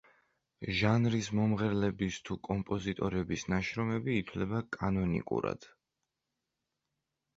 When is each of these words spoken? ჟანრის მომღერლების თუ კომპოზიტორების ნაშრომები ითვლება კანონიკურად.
ჟანრის 0.77 1.27
მომღერლების 1.39 2.17
თუ 2.29 2.37
კომპოზიტორების 2.49 3.45
ნაშრომები 3.55 4.17
ითვლება 4.23 4.63
კანონიკურად. 4.79 5.69